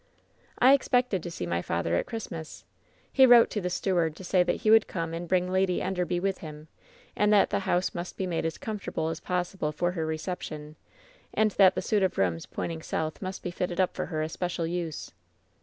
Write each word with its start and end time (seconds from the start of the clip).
"I 0.57 0.73
expected 0.73 1.21
to 1.21 1.29
see 1.29 1.45
my 1.45 1.61
father 1.61 1.93
at 1.95 2.07
Christmas. 2.07 2.65
He 3.13 3.27
wrote 3.27 3.51
to 3.51 3.61
the 3.61 3.69
steward 3.69 4.15
to 4.15 4.23
say 4.23 4.41
that 4.41 4.61
he 4.61 4.71
would 4.71 4.87
come 4.87 5.13
and 5.13 5.27
bring 5.27 5.51
Lady 5.51 5.79
Enderby 5.79 6.19
with 6.19 6.39
him, 6.39 6.69
and 7.15 7.31
that 7.31 7.51
the 7.51 7.59
house 7.69 7.93
must 7.93 8.17
be 8.17 8.25
made 8.25 8.43
as 8.43 8.57
comfortable 8.57 9.09
as 9.09 9.19
possible 9.19 9.71
for 9.71 9.91
her 9.91 10.07
reception; 10.07 10.75
and 11.35 11.51
that 11.51 11.75
the 11.75 11.83
suit 11.83 12.01
of 12.01 12.17
rooms 12.17 12.47
pointing 12.47 12.81
south 12.81 13.21
must 13.21 13.43
be 13.43 13.51
fitted 13.51 13.79
up 13.79 13.93
for 13.93 14.07
her 14.07 14.23
especial 14.23 14.65
use. 14.65 15.11